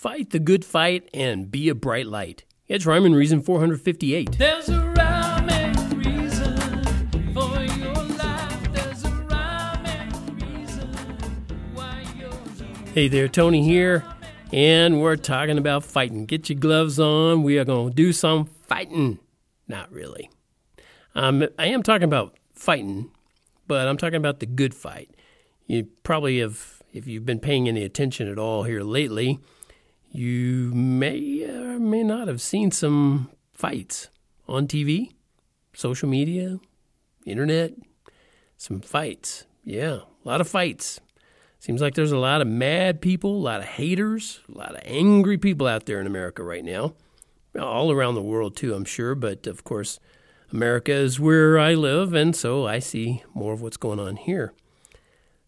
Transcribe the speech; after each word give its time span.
Fight 0.00 0.30
the 0.30 0.38
good 0.38 0.64
fight 0.64 1.10
and 1.12 1.50
be 1.50 1.68
a 1.68 1.74
bright 1.74 2.06
light. 2.06 2.44
It's 2.66 2.86
Rhyme 2.86 3.04
and 3.04 3.14
Reason 3.14 3.42
458. 3.42 4.38
There's 4.38 4.70
a 4.70 4.80
rhyme 4.96 5.50
and 5.50 6.06
reason 6.06 6.56
for 7.34 7.60
your 7.60 7.92
life. 8.16 8.72
There's 8.72 9.04
a 9.04 9.10
rhyme 9.10 9.84
and 9.84 10.42
reason 10.42 10.88
why 11.74 12.06
you're. 12.18 12.32
Hey 12.94 13.08
there, 13.08 13.28
Tony 13.28 13.62
here, 13.62 14.02
and 14.54 15.02
we're 15.02 15.16
talking 15.16 15.58
about 15.58 15.84
fighting. 15.84 16.24
Get 16.24 16.48
your 16.48 16.58
gloves 16.58 16.98
on. 16.98 17.42
We 17.42 17.58
are 17.58 17.66
going 17.66 17.90
to 17.90 17.94
do 17.94 18.14
some 18.14 18.46
fighting. 18.46 19.18
Not 19.68 19.92
really. 19.92 20.30
Um, 21.14 21.46
I 21.58 21.66
am 21.66 21.82
talking 21.82 22.04
about 22.04 22.38
fighting, 22.54 23.10
but 23.66 23.86
I'm 23.86 23.98
talking 23.98 24.16
about 24.16 24.40
the 24.40 24.46
good 24.46 24.74
fight. 24.74 25.10
You 25.66 25.88
probably 26.04 26.38
have, 26.38 26.82
if 26.90 27.06
you've 27.06 27.26
been 27.26 27.38
paying 27.38 27.68
any 27.68 27.84
attention 27.84 28.28
at 28.28 28.38
all 28.38 28.62
here 28.62 28.82
lately, 28.82 29.40
you 30.10 30.72
may 30.74 31.44
or 31.44 31.78
may 31.78 32.02
not 32.02 32.28
have 32.28 32.40
seen 32.40 32.70
some 32.70 33.30
fights 33.52 34.08
on 34.48 34.66
TV, 34.66 35.12
social 35.72 36.08
media, 36.08 36.58
internet. 37.24 37.72
Some 38.56 38.80
fights. 38.80 39.46
Yeah, 39.64 40.00
a 40.24 40.28
lot 40.28 40.40
of 40.40 40.48
fights. 40.48 41.00
Seems 41.58 41.80
like 41.80 41.94
there's 41.94 42.12
a 42.12 42.18
lot 42.18 42.40
of 42.40 42.46
mad 42.46 43.00
people, 43.00 43.36
a 43.36 43.38
lot 43.38 43.60
of 43.60 43.66
haters, 43.66 44.40
a 44.54 44.56
lot 44.56 44.74
of 44.74 44.80
angry 44.84 45.38
people 45.38 45.66
out 45.66 45.86
there 45.86 46.00
in 46.00 46.06
America 46.06 46.42
right 46.42 46.64
now. 46.64 46.94
All 47.58 47.92
around 47.92 48.14
the 48.14 48.22
world, 48.22 48.56
too, 48.56 48.74
I'm 48.74 48.84
sure. 48.84 49.14
But 49.14 49.46
of 49.46 49.64
course, 49.64 49.98
America 50.52 50.92
is 50.92 51.20
where 51.20 51.58
I 51.58 51.74
live, 51.74 52.14
and 52.14 52.34
so 52.34 52.66
I 52.66 52.78
see 52.78 53.22
more 53.34 53.52
of 53.52 53.60
what's 53.60 53.76
going 53.76 54.00
on 54.00 54.16
here. 54.16 54.52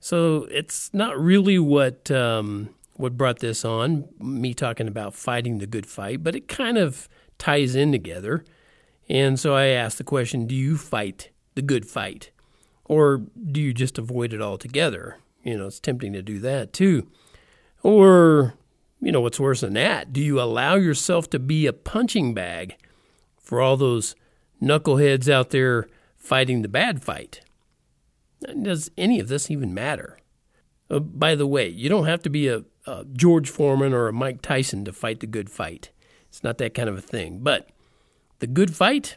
So 0.00 0.48
it's 0.50 0.92
not 0.92 1.18
really 1.18 1.58
what 1.58 2.10
um, 2.10 2.70
what 3.02 3.18
brought 3.18 3.40
this 3.40 3.64
on, 3.64 4.08
me 4.20 4.54
talking 4.54 4.88
about 4.88 5.12
fighting 5.12 5.58
the 5.58 5.66
good 5.66 5.86
fight, 5.86 6.22
but 6.22 6.36
it 6.36 6.48
kind 6.48 6.78
of 6.78 7.08
ties 7.36 7.74
in 7.74 7.92
together. 7.92 8.44
And 9.08 9.38
so 9.38 9.54
I 9.54 9.66
asked 9.66 9.98
the 9.98 10.04
question: 10.04 10.46
Do 10.46 10.54
you 10.54 10.78
fight 10.78 11.30
the 11.54 11.62
good 11.62 11.84
fight, 11.84 12.30
or 12.84 13.22
do 13.50 13.60
you 13.60 13.74
just 13.74 13.98
avoid 13.98 14.32
it 14.32 14.40
altogether? 14.40 15.18
You 15.42 15.58
know, 15.58 15.66
it's 15.66 15.80
tempting 15.80 16.12
to 16.12 16.22
do 16.22 16.38
that 16.38 16.72
too. 16.72 17.08
Or, 17.82 18.54
you 19.00 19.10
know, 19.10 19.20
what's 19.20 19.40
worse 19.40 19.60
than 19.62 19.74
that? 19.74 20.12
Do 20.12 20.20
you 20.20 20.40
allow 20.40 20.76
yourself 20.76 21.28
to 21.30 21.40
be 21.40 21.66
a 21.66 21.72
punching 21.72 22.32
bag 22.32 22.76
for 23.36 23.60
all 23.60 23.76
those 23.76 24.14
knuckleheads 24.62 25.28
out 25.28 25.50
there 25.50 25.88
fighting 26.16 26.62
the 26.62 26.68
bad 26.68 27.02
fight? 27.02 27.40
Does 28.62 28.90
any 28.96 29.18
of 29.18 29.26
this 29.26 29.50
even 29.50 29.74
matter? 29.74 30.18
Uh, 30.92 31.00
by 31.00 31.34
the 31.34 31.46
way, 31.46 31.66
you 31.66 31.88
don't 31.88 32.06
have 32.06 32.22
to 32.22 32.30
be 32.30 32.48
a, 32.48 32.62
a 32.86 33.04
George 33.12 33.48
Foreman 33.48 33.94
or 33.94 34.08
a 34.08 34.12
Mike 34.12 34.42
Tyson 34.42 34.84
to 34.84 34.92
fight 34.92 35.20
the 35.20 35.26
good 35.26 35.50
fight. 35.50 35.90
It's 36.28 36.44
not 36.44 36.58
that 36.58 36.74
kind 36.74 36.88
of 36.88 36.98
a 36.98 37.00
thing. 37.00 37.38
But 37.40 37.70
the 38.40 38.46
good 38.46 38.76
fight, 38.76 39.16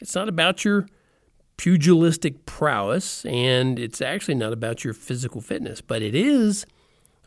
it's 0.00 0.14
not 0.14 0.28
about 0.28 0.64
your 0.64 0.86
pugilistic 1.56 2.44
prowess, 2.44 3.24
and 3.24 3.78
it's 3.78 4.02
actually 4.02 4.34
not 4.34 4.52
about 4.52 4.84
your 4.84 4.92
physical 4.92 5.40
fitness, 5.40 5.80
but 5.80 6.02
it 6.02 6.14
is 6.14 6.66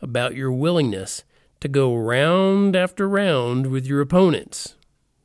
about 0.00 0.36
your 0.36 0.52
willingness 0.52 1.24
to 1.60 1.68
go 1.68 1.96
round 1.96 2.76
after 2.76 3.08
round 3.08 3.66
with 3.66 3.84
your 3.84 4.00
opponents. 4.00 4.76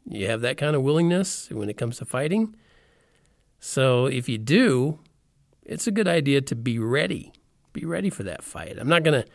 You 0.06 0.28
have 0.28 0.42
that 0.42 0.58
kind 0.58 0.76
of 0.76 0.82
willingness 0.82 1.50
when 1.52 1.70
it 1.70 1.78
comes 1.78 1.98
to 1.98 2.06
fighting. 2.06 2.56
So 3.60 4.08
if 4.08 4.28
you 4.28 4.38
do, 4.38 5.00
it's 5.64 5.86
a 5.86 5.92
good 5.92 6.08
idea 6.08 6.42
to 6.42 6.56
be 6.56 6.80
ready. 6.80 7.34
Be 7.74 7.86
ready 7.86 8.10
for 8.10 8.24
that 8.24 8.44
fight. 8.44 8.78
I'm 8.80 8.88
not 8.88 9.04
going 9.04 9.22
to 9.22 9.30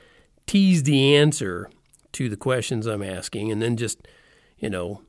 tease 0.46 0.84
the 0.84 1.16
answer 1.16 1.68
to 2.12 2.28
the 2.28 2.36
questions 2.36 2.86
I'm 2.86 3.02
asking 3.02 3.52
and 3.52 3.60
then 3.60 3.76
just, 3.76 4.06
you 4.58 4.70
know, 4.70 5.02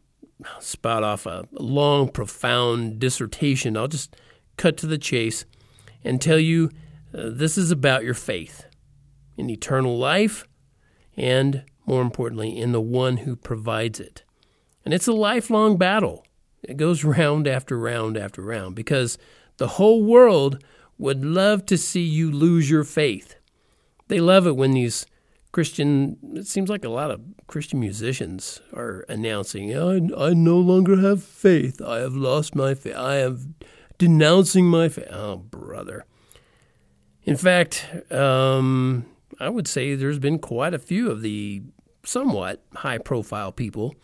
spout 0.60 1.04
off 1.04 1.26
a 1.26 1.48
long, 1.52 2.10
profound 2.10 3.00
dissertation. 3.00 3.78
I'll 3.78 3.88
just 3.88 4.16
cut 4.58 4.78
to 4.78 4.88
the 4.88 4.98
chase 4.98 5.46
and 6.04 6.22
tell 6.22 6.40
you 6.40 6.72
uh, 7.14 7.30
this 7.32 7.58
is 7.58 7.72
about 7.72 8.04
your 8.04 8.14
faith 8.14 8.66
in 9.38 9.50
eternal 9.50 9.98
life 9.98 10.46
and, 11.16 11.64
more 11.86 12.02
importantly, 12.02 12.58
in 12.58 12.72
the 12.72 12.82
one 12.82 13.18
who 13.18 13.36
provides 13.36 14.00
it. 14.00 14.24
And 14.86 14.94
it's 14.94 15.08
a 15.08 15.14
lifelong 15.14 15.78
battle. 15.78 16.26
It 16.64 16.78
goes 16.78 17.04
round 17.04 17.48
after 17.48 17.78
round 17.78 18.18
after 18.18 18.42
round 18.42 18.76
because 18.76 19.18
the 19.58 19.68
whole 19.68 20.04
world 20.04 20.64
would 21.00 21.26
love 21.26 21.66
to 21.66 21.78
see 21.78 22.04
you 22.04 22.30
lose 22.30 22.70
your 22.70 22.84
faith. 22.84 23.36
They 24.10 24.20
love 24.20 24.46
it 24.46 24.56
when 24.56 24.74
these 24.74 25.08
Christian, 25.52 26.18
it 26.36 26.46
seems 26.46 26.70
like 26.70 26.86
a 26.86 26.90
lot 26.90 27.10
of 27.10 27.22
Christian 27.48 27.80
musicians 27.80 28.62
are 28.74 29.06
announcing, 29.10 29.76
I, 29.76 30.28
I 30.28 30.34
no 30.34 30.58
longer 30.58 30.98
have 30.98 31.24
faith. 31.24 31.82
I 31.82 32.00
have 32.00 32.14
lost 32.14 32.54
my 32.54 32.76
faith. 32.76 32.96
I 32.96 33.16
am 33.16 33.56
denouncing 33.98 34.66
my 34.66 34.90
faith. 34.90 35.08
Oh, 35.10 35.38
brother. 35.38 36.06
In 37.24 37.36
fact, 37.36 37.88
um, 38.12 39.06
I 39.40 39.50
would 39.50 39.68
say 39.68 39.96
there's 39.96 40.20
been 40.20 40.40
quite 40.40 40.74
a 40.74 40.80
few 40.80 41.10
of 41.10 41.22
the 41.22 41.64
somewhat 42.04 42.64
high 42.76 42.98
profile 42.98 43.52
people 43.52 43.96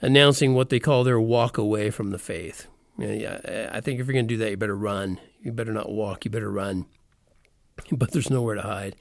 announcing 0.00 0.54
what 0.54 0.68
they 0.68 0.80
call 0.80 1.04
their 1.04 1.20
walk 1.20 1.58
away 1.58 1.90
from 1.90 2.10
the 2.10 2.18
faith. 2.18 2.66
Yeah, 2.98 3.70
I 3.72 3.80
think 3.80 3.98
if 3.98 4.06
you're 4.06 4.14
going 4.14 4.28
to 4.28 4.34
do 4.34 4.38
that, 4.38 4.50
you 4.50 4.56
better 4.56 4.76
run. 4.76 5.18
You 5.42 5.52
better 5.52 5.72
not 5.72 5.90
walk, 5.90 6.24
you 6.24 6.30
better 6.30 6.50
run. 6.50 6.86
But 7.92 8.12
there's 8.12 8.28
nowhere 8.28 8.56
to 8.56 8.62
hide. 8.62 8.94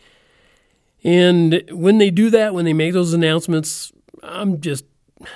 And 1.04 1.64
when 1.70 1.98
they 1.98 2.10
do 2.10 2.30
that, 2.30 2.54
when 2.54 2.64
they 2.64 2.72
make 2.72 2.94
those 2.94 3.14
announcements, 3.14 3.92
I'm 4.24 4.62
just 4.62 4.86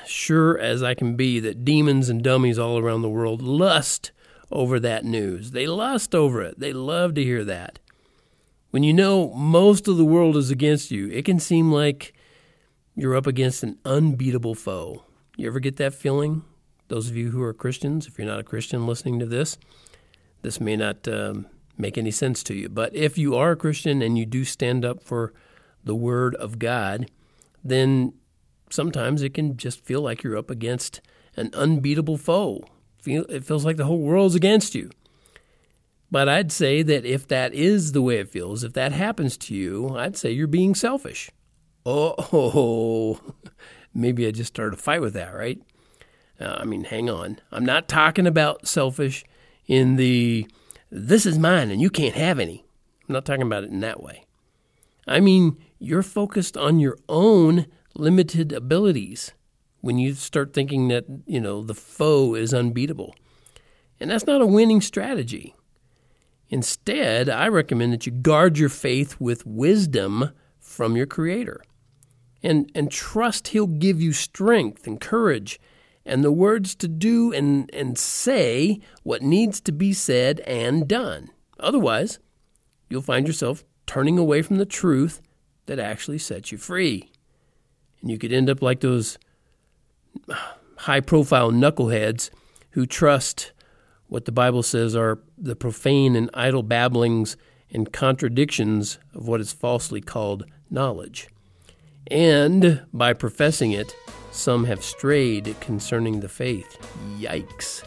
sure 0.06 0.58
as 0.58 0.82
I 0.82 0.94
can 0.94 1.16
be 1.16 1.40
that 1.42 1.66
demons 1.66 2.08
and 2.08 2.24
dummies 2.24 2.58
all 2.58 2.78
around 2.78 3.02
the 3.02 3.10
world 3.10 3.42
lust 3.42 4.12
over 4.52 4.80
that 4.80 5.04
news. 5.04 5.52
They 5.52 5.68
lust 5.68 6.14
over 6.16 6.42
it. 6.42 6.60
They 6.60 6.74
love 6.74 7.16
to 7.16 7.24
hear 7.24 7.44
that. 7.44 7.80
When 8.72 8.84
you 8.84 8.94
know 8.94 9.34
most 9.34 9.88
of 9.88 9.98
the 9.98 10.06
world 10.06 10.36
is 10.38 10.50
against 10.50 10.90
you, 10.92 11.10
it 11.10 11.26
can 11.26 11.40
seem 11.40 11.72
like 11.72 12.14
you're 12.96 13.16
up 13.16 13.28
against 13.28 13.64
an 13.64 13.78
unbeatable 13.86 14.56
foe. 14.56 15.04
You 15.36 15.48
ever 15.48 15.60
get 15.60 15.78
that 15.78 15.94
feeling? 15.94 16.44
Those 16.94 17.10
of 17.10 17.18
you 17.18 17.32
who 17.32 17.42
are 17.42 17.56
Christians, 17.56 18.06
if 18.06 18.20
you're 18.20 18.28
not 18.28 18.40
a 18.40 18.44
Christian 18.44 18.86
listening 18.86 19.18
to 19.18 19.26
this, 19.26 19.58
this 20.44 20.62
may 20.62 20.76
not 20.76 21.08
um, 21.08 21.48
make 21.76 21.98
any 21.98 22.12
sense 22.12 22.44
to 22.44 22.54
you. 22.54 22.70
But 22.70 22.96
if 22.96 23.18
you 23.18 23.36
are 23.36 23.54
a 23.54 23.56
Christian 23.56 24.04
and 24.04 24.16
you 24.16 24.28
do 24.28 24.46
stand 24.46 24.86
up 24.86 25.02
for 25.02 25.34
the 25.84 25.96
Word 25.96 26.36
of 26.36 26.60
God, 26.60 27.10
then 27.64 28.14
sometimes 28.70 29.24
it 29.24 29.34
can 29.34 29.58
just 29.58 29.84
feel 29.84 30.02
like 30.02 30.22
you're 30.22 30.38
up 30.38 30.52
against 30.52 31.02
an 31.36 31.50
unbeatable 31.56 32.16
foe. 32.16 32.64
It 33.08 33.44
feels 33.44 33.66
like 33.66 33.78
the 33.78 33.86
whole 33.86 34.02
world's 34.02 34.36
against 34.36 34.76
you. 34.76 34.92
But 36.12 36.30
I'd 36.30 36.52
say 36.52 36.84
that 36.84 37.06
if 37.06 37.28
that 37.30 37.56
is 37.56 37.94
the 37.94 38.04
way 38.04 38.20
it 38.20 38.30
feels, 38.30 38.64
if 38.64 38.74
that 38.74 38.92
happens 38.92 39.36
to 39.38 39.56
you, 39.56 39.98
I'd 39.98 40.16
say 40.16 40.30
you're 40.30 40.46
being 40.46 40.76
selfish. 40.76 41.32
Oh, 41.88 43.20
maybe 43.96 44.28
I 44.28 44.30
just 44.30 44.54
started 44.54 44.78
a 44.78 44.80
fight 44.80 45.02
with 45.02 45.16
that, 45.16 45.34
right? 45.34 45.60
Uh, 46.40 46.58
I 46.60 46.66
mean, 46.66 46.86
hang 46.86 47.10
on. 47.10 47.40
I'm 47.52 47.66
not 47.66 47.88
talking 47.88 48.28
about 48.28 48.68
selfish 48.68 49.24
in 49.68 49.96
the 49.96 50.48
this 50.92 51.26
is 51.26 51.40
mine 51.40 51.72
and 51.72 51.82
you 51.82 51.90
can't 51.90 52.16
have 52.16 52.40
any. 52.40 52.66
I'm 53.08 53.14
not 53.14 53.26
talking 53.26 53.42
about 53.44 53.64
it 53.64 53.72
in 53.72 53.80
that 53.82 54.02
way. 54.02 54.26
I 55.08 55.20
mean, 55.20 55.58
you're 55.80 56.04
focused 56.04 56.56
on 56.56 56.80
your 56.80 56.98
own 57.10 57.66
limited 57.96 58.52
abilities 58.52 59.34
when 59.82 59.98
you 59.98 60.14
start 60.14 60.54
thinking 60.54 60.88
that, 60.88 61.06
you 61.26 61.42
know, 61.42 61.62
the 61.62 61.74
foe 61.74 62.36
is 62.36 62.54
unbeatable. 62.54 63.16
And 64.00 64.10
that's 64.10 64.26
not 64.26 64.42
a 64.42 64.46
winning 64.46 64.82
strategy. 64.82 65.56
Instead, 66.50 67.30
I 67.30 67.48
recommend 67.48 67.94
that 67.94 68.06
you 68.06 68.12
guard 68.12 68.58
your 68.58 68.70
faith 68.70 69.20
with 69.20 69.46
wisdom 69.46 70.32
from 70.60 70.96
your 70.96 71.06
Creator 71.06 71.62
and, 72.42 72.72
and 72.76 72.92
trust 72.92 73.50
He'll 73.50 73.68
give 73.68 74.02
you 74.02 74.14
strength 74.14 74.88
and 74.88 75.02
courage 75.02 75.60
and 76.06 76.24
the 76.24 76.32
words 76.32 76.76
to 76.76 76.88
do 76.88 77.32
and, 77.34 77.70
and 77.74 77.98
say 77.98 78.80
what 79.04 79.22
needs 79.22 79.62
to 79.62 79.72
be 79.72 79.94
said 79.94 80.40
and 80.42 80.88
done. 80.88 81.30
Otherwise, 81.60 82.20
you'll 82.90 83.02
find 83.02 83.28
yourself 83.28 83.64
turning 83.86 84.18
away 84.18 84.42
from 84.42 84.58
the 84.58 84.66
truth 84.66 85.22
that 85.66 85.80
actually 85.80 86.18
sets 86.18 86.52
you 86.52 86.58
free. 86.58 87.10
And 88.02 88.12
you 88.12 88.18
could 88.18 88.34
end 88.34 88.50
up 88.50 88.62
like 88.62 88.82
those 88.82 89.18
uh, 90.30 90.36
high 90.78 91.00
profile 91.00 91.52
knuckleheads 91.52 92.30
who 92.72 92.86
trust 92.86 93.52
what 94.08 94.26
the 94.26 94.32
Bible 94.32 94.64
says 94.64 94.96
are 94.96 95.20
the 95.38 95.56
profane 95.56 96.16
and 96.16 96.30
idle 96.34 96.64
babblings 96.64 97.38
and 97.72 97.92
contradictions 97.92 99.00
of 99.14 99.28
what 99.28 99.42
is 99.42 99.54
falsely 99.54 100.02
called 100.02 100.46
knowledge. 100.70 101.28
And 102.08 102.86
by 102.94 103.14
professing 103.14 103.72
it, 103.72 103.96
some 104.34 104.66
have 104.66 104.84
strayed 104.84 105.56
concerning 105.60 106.20
the 106.20 106.28
faith. 106.28 106.80
Yikes. 107.20 107.84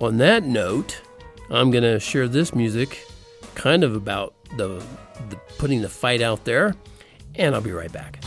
On 0.00 0.18
that 0.18 0.42
note, 0.42 1.00
I'm 1.50 1.70
going 1.70 1.84
to 1.84 2.00
share 2.00 2.26
this 2.26 2.52
music 2.52 3.06
kind 3.54 3.84
of 3.84 3.94
about 3.94 4.34
the, 4.56 4.82
the, 5.30 5.36
putting 5.56 5.82
the 5.82 5.88
fight 5.88 6.20
out 6.20 6.44
there, 6.44 6.74
and 7.36 7.54
I'll 7.54 7.60
be 7.60 7.70
right 7.70 7.92
back. 7.92 8.22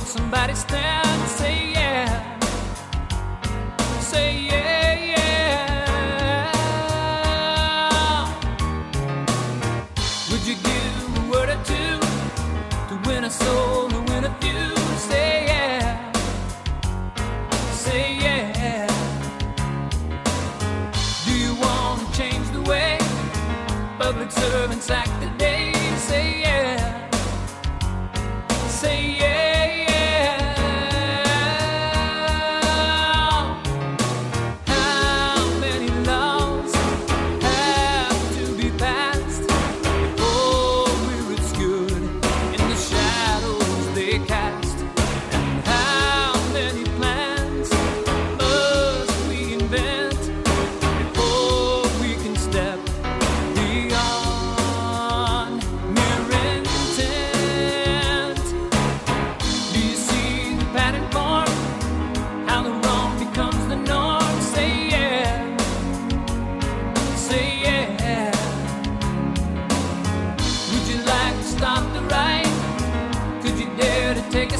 somebody 0.00 0.54
stand 0.54 1.28
say 1.28 1.72
yeah 1.72 1.77
say 4.10 4.47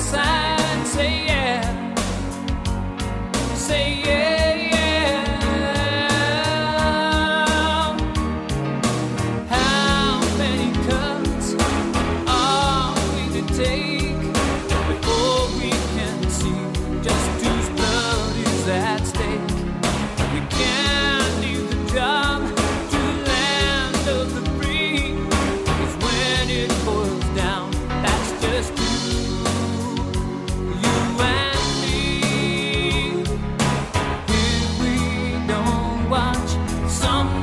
side. 0.09 0.58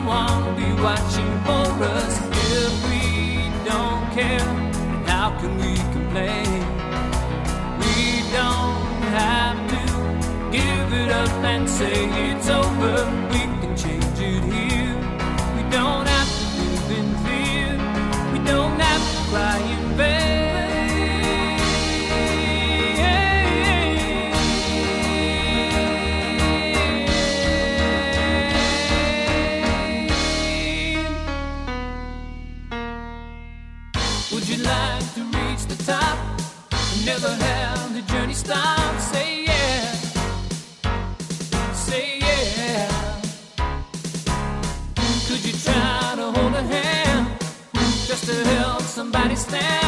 someone 0.06 0.56
be 0.56 0.72
watching 0.84 1.32
for 1.46 1.66
us 1.84 2.20
if 2.54 2.74
we 2.90 3.50
don't 3.68 4.04
care? 4.14 4.40
How 5.08 5.36
can 5.40 5.58
we 5.58 5.76
complain? 5.94 6.62
We 7.80 8.22
don't 8.32 9.02
have 9.20 9.58
to 9.74 9.82
give 10.52 10.94
it 10.94 11.12
up 11.12 11.30
and 11.44 11.68
say 11.68 12.06
it's 12.30 12.50
over. 12.50 12.96
We 13.32 13.42
can 13.62 13.76
change 13.76 14.20
it 14.20 14.44
here. 14.54 14.96
We 15.56 15.64
don't 15.72 16.08
have 16.08 16.30
to 16.38 16.62
live 16.62 16.92
in 17.00 17.08
fear. 17.26 17.72
We 18.32 18.40
don't 18.46 18.80
have 18.80 19.04
to 19.12 19.30
cry. 19.32 19.65
we 49.36 49.42
stand. 49.42 49.85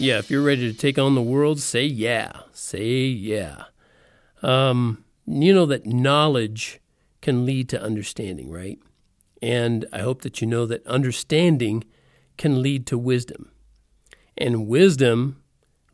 Yeah, 0.00 0.18
if 0.18 0.30
you're 0.30 0.42
ready 0.42 0.70
to 0.72 0.78
take 0.78 0.96
on 0.96 1.16
the 1.16 1.22
world, 1.22 1.58
say 1.58 1.84
yeah. 1.84 2.30
Say 2.52 3.06
yeah. 3.06 3.64
Um, 4.42 5.04
you 5.26 5.52
know 5.52 5.66
that 5.66 5.86
knowledge 5.86 6.80
can 7.20 7.44
lead 7.44 7.68
to 7.70 7.82
understanding, 7.82 8.48
right? 8.48 8.78
And 9.42 9.86
I 9.92 9.98
hope 9.98 10.22
that 10.22 10.40
you 10.40 10.46
know 10.46 10.66
that 10.66 10.86
understanding 10.86 11.82
can 12.36 12.62
lead 12.62 12.86
to 12.86 12.96
wisdom. 12.96 13.50
And 14.36 14.68
wisdom 14.68 15.42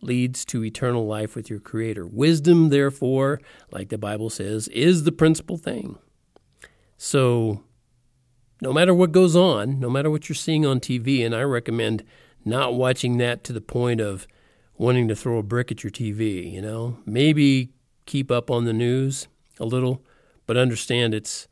leads 0.03 0.45
to 0.47 0.63
eternal 0.63 1.07
life 1.07 1.35
with 1.35 1.49
your 1.49 1.61
Creator. 1.61 2.07
Wisdom, 2.07 2.69
therefore, 2.69 3.41
like 3.71 3.89
the 3.89 3.97
Bible 3.97 4.29
says, 4.29 4.69
is 4.69 5.05
the 5.05 5.13
principal 5.13 5.57
thing. 5.57 5.97
So, 6.99 7.63
no 8.61 8.71
matter 8.71 8.93
what 8.93 9.13
goes 9.13 9.35
on, 9.35 9.81
no 9.81 9.89
matter 9.89 10.11
what 10.11 10.29
you're 10.29 10.37
seeing 10.37 10.67
on 10.67 10.79
TV, 10.79 11.25
and 11.25 11.35
I 11.35 11.43
recommend 11.43 12.05
not 12.45 12.75
watching 12.75 13.19
that 13.19 13.45
to 13.45 13.53
the 13.53 13.61
point 13.61 14.01
of 14.01 14.27
wanting 14.77 15.09
to 15.09 15.17
throw 15.17 15.39
a 15.39 15.43
brick 15.43 15.71
at 15.71 15.85
your 15.85 15.91
TV, 15.91 16.51
you 16.51 16.61
know? 16.61 16.99
Maybe 17.07 17.71
keep 18.07 18.31
up 18.31 18.51
on 18.51 18.65
the 18.65 18.73
news 18.73 19.29
a 19.59 19.65
little, 19.65 20.03
but 20.47 20.57
understand 20.57 21.15
it's 21.15 21.49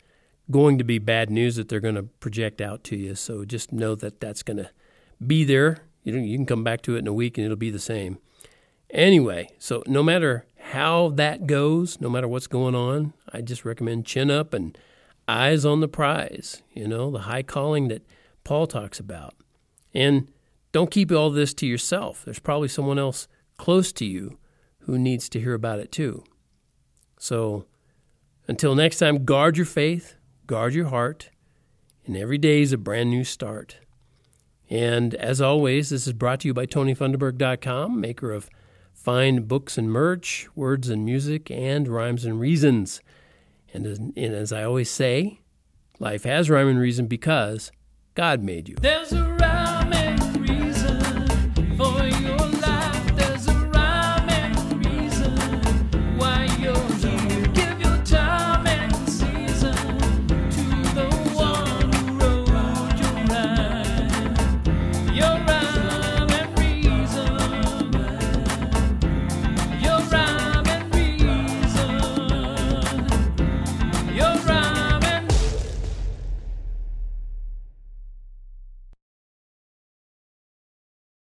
going 0.50 0.78
to 0.78 0.84
be 0.84 0.98
bad 0.98 1.30
news 1.30 1.56
that 1.56 1.68
they're 1.68 1.80
going 1.80 1.94
to 1.94 2.02
project 2.02 2.60
out 2.60 2.84
to 2.84 2.96
you. 2.96 3.14
So 3.14 3.44
just 3.44 3.72
know 3.72 3.94
that 3.94 4.20
that's 4.20 4.42
going 4.42 4.58
to 4.58 4.70
be 5.24 5.44
there. 5.44 5.78
You, 6.02 6.12
know, 6.12 6.22
you 6.22 6.36
can 6.36 6.46
come 6.46 6.64
back 6.64 6.82
to 6.82 6.96
it 6.96 7.00
in 7.00 7.06
a 7.06 7.12
week 7.12 7.38
and 7.38 7.44
it'll 7.44 7.56
be 7.56 7.70
the 7.70 7.78
same. 7.78 8.18
Anyway, 8.90 9.48
so 9.58 9.82
no 9.86 10.02
matter 10.02 10.46
how 10.58 11.10
that 11.10 11.46
goes, 11.46 12.00
no 12.00 12.10
matter 12.10 12.28
what's 12.28 12.46
going 12.46 12.74
on, 12.74 13.14
I 13.32 13.40
just 13.40 13.64
recommend 13.64 14.04
chin 14.04 14.30
up 14.30 14.52
and 14.52 14.76
eyes 15.26 15.64
on 15.64 15.80
the 15.80 15.88
prize, 15.88 16.62
you 16.72 16.86
know, 16.86 17.10
the 17.10 17.20
high 17.20 17.42
calling 17.42 17.88
that 17.88 18.02
Paul 18.44 18.66
talks 18.66 19.00
about. 19.00 19.34
And 19.94 20.30
don't 20.72 20.90
keep 20.90 21.12
all 21.12 21.30
this 21.30 21.54
to 21.54 21.66
yourself. 21.66 22.24
There's 22.24 22.38
probably 22.38 22.68
someone 22.68 22.98
else 22.98 23.28
close 23.58 23.92
to 23.92 24.04
you 24.04 24.38
who 24.80 24.98
needs 24.98 25.28
to 25.28 25.40
hear 25.40 25.54
about 25.54 25.78
it 25.78 25.92
too. 25.92 26.24
So 27.18 27.66
until 28.48 28.74
next 28.74 28.98
time, 28.98 29.24
guard 29.24 29.56
your 29.56 29.66
faith, 29.66 30.16
guard 30.46 30.74
your 30.74 30.86
heart, 30.86 31.30
and 32.04 32.16
every 32.16 32.38
day 32.38 32.62
is 32.62 32.72
a 32.72 32.78
brand 32.78 33.10
new 33.10 33.22
start. 33.22 33.76
And 34.68 35.14
as 35.14 35.40
always, 35.40 35.90
this 35.90 36.06
is 36.06 36.12
brought 36.14 36.40
to 36.40 36.48
you 36.48 36.54
by 36.54 36.66
TonyFunderburg.com, 36.66 38.00
maker 38.00 38.32
of 38.32 38.48
fine 38.92 39.42
books 39.42 39.76
and 39.76 39.90
merch, 39.90 40.48
words 40.54 40.88
and 40.88 41.04
music, 41.04 41.50
and 41.50 41.86
rhymes 41.86 42.24
and 42.24 42.40
reasons. 42.40 43.00
And 43.74 43.86
as, 43.86 43.98
and 43.98 44.16
as 44.16 44.52
I 44.52 44.64
always 44.64 44.90
say, 44.90 45.40
life 45.98 46.24
has 46.24 46.50
rhyme 46.50 46.68
and 46.68 46.78
reason 46.78 47.06
because 47.06 47.70
God 48.14 48.42
made 48.42 48.68
you. 48.68 48.76